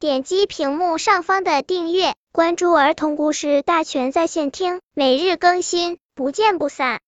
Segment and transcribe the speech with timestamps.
[0.00, 7.00] 点击屏幕上方的订阅，关注儿童故事大全在线听，每日更新，不见不散。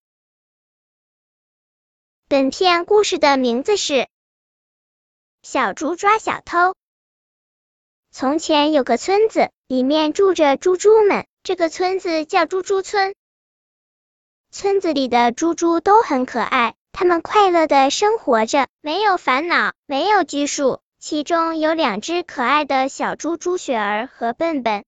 [2.27, 3.93] 本片故事的名字是
[5.41, 6.57] 《小猪抓小偷》。
[8.11, 13.15] 从前有个村子，里面住着猪猪们，这个村子叫猪猪村。
[14.51, 16.75] 村子里的猪猪都很可爱。
[16.91, 20.81] 它们快乐的生活着，没有烦恼，没有拘束。
[21.03, 24.83] 其中有两只可爱的小猪猪雪儿和笨笨。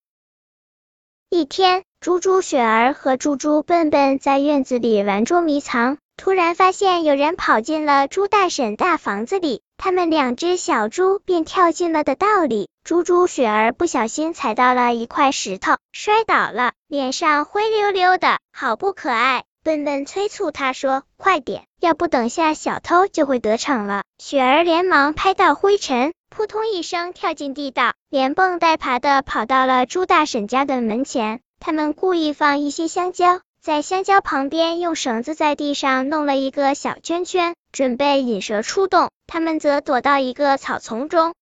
[1.27, 12.69] 一天，猪猪雪儿和猪猪笨笨在院子里玩捉迷藏，突然发现有人跑进了猪大婶大房子里，他们两只小猪便跳进了的道里。
[12.83, 19.45] 猪猪雪儿不小心踩到了一块石头，摔倒了，脸上灰溜溜的，好不可爱。
[19.63, 31.39] 笨笨催促他说：“快点，要不等下小偷就会得逞了。”雪儿连忙拍到灰尘，扑通一声跳进地道，连蹦带爬的跑到了猪大婶家的门前。
[31.61, 39.11] 他们故意放一些香蕉，在香蕉旁边用绳子在地上弄了一个小圈圈，准备引蛇出洞。
[39.27, 41.33] 他们则躲到一个草丛中。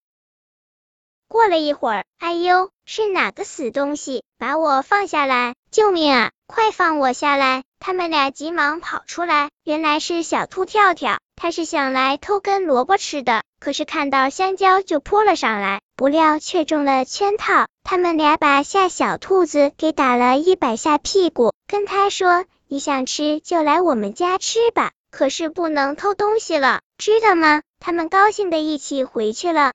[1.27, 5.55] 过了一会儿，哎呦，是哪个死东西把我放下来？
[5.71, 6.31] 救命啊！
[6.51, 7.63] 快放我下来！
[7.79, 17.67] 他们俩急忙跑出来，原来是小兔跳跳，他是想来偷根萝卜吃的，可是看到香蕉就扑了上来，不料却中了圈套。
[17.83, 29.71] 他们俩把吓小兔子给打了一百下屁股，跟他说：“你想吃就来我们家吃吧，可是不能偷东西了，知道吗？”他们高兴的一起回去了。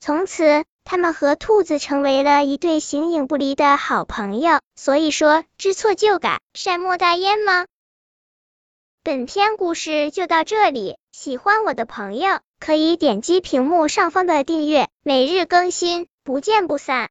[0.00, 0.64] 从此。
[0.84, 7.66] 他们和兔子成为了一对形影不离的好朋友，所以说知错就改，善莫大焉吗？
[9.02, 17.08] 本篇故事就到这里，喜欢我的朋友可以点击屏幕上方的订阅，每日更新，不见不散。